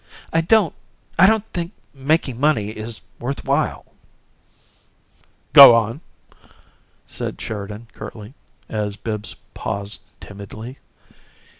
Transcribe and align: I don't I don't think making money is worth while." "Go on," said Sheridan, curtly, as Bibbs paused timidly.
I 0.33 0.41
don't 0.41 0.73
I 1.19 1.27
don't 1.27 1.45
think 1.53 1.73
making 1.93 2.39
money 2.39 2.69
is 2.69 3.01
worth 3.19 3.45
while." 3.45 3.85
"Go 5.53 5.75
on," 5.75 6.01
said 7.05 7.39
Sheridan, 7.39 7.87
curtly, 7.93 8.33
as 8.67 8.95
Bibbs 8.95 9.35
paused 9.53 9.99
timidly. 10.19 10.79